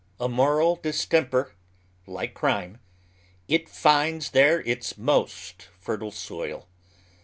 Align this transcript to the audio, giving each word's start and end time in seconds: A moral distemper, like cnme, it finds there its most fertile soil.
A 0.19 0.27
moral 0.27 0.77
distemper, 0.77 1.53
like 2.07 2.33
cnme, 2.33 2.79
it 3.47 3.69
finds 3.69 4.31
there 4.31 4.61
its 4.61 4.97
most 4.97 5.69
fertile 5.79 6.09
soil. 6.09 6.67